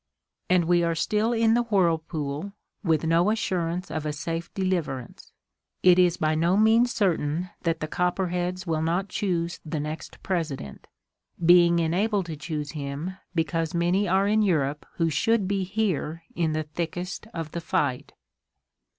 And 0.49 0.65
we 0.65 0.81
are 0.81 0.95
still 0.95 1.31
in 1.31 1.53
the 1.53 1.61
whirl 1.61 1.99
pool, 1.99 2.53
with 2.83 3.03
no 3.03 3.29
assurance 3.29 3.91
of 3.91 4.03
a 4.03 4.11
safe 4.11 4.51
deliverance. 4.55 5.31
It 5.83 5.99
is 5.99 6.17
by 6.17 6.33
no 6.33 6.57
means 6.57 6.91
certain 6.91 7.51
that 7.61 7.81
the 7.81 7.87
Copperheads 7.87 8.65
will 8.65 8.81
not 8.81 9.09
choose 9.09 9.59
the 9.63 9.79
next 9.79 10.23
President— 10.23 10.87
being 11.45 11.77
enabled 11.77 12.25
to 12.25 12.35
choose 12.35 12.71
him 12.71 13.15
because 13.35 13.75
many 13.75 14.07
are 14.07 14.27
in 14.27 14.41
Europe 14.41 14.87
who 14.95 15.11
should 15.11 15.47
be 15.47 15.63
here 15.63 16.23
in 16.33 16.53
the 16.53 16.63
thickest 16.63 17.27
of 17.31 17.51
the 17.51 17.61
fight. 17.61 18.13